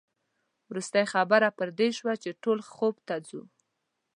وروستۍ 0.69 1.05
خبره 1.13 1.47
پر 1.57 1.67
دې 1.77 1.87
وشوه 1.91 2.13
چې 2.23 2.29
ټول 2.43 2.57
خوب 2.73 2.95
ته 3.07 3.15
ځو. 3.27 3.41